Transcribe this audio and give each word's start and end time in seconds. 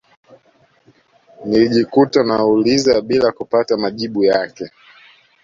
Nilijikuta 1.45 2.23
nauliza 2.23 3.01
bila 3.01 3.31
kupata 3.31 3.77
majibu 3.77 4.23
yake 4.23 4.69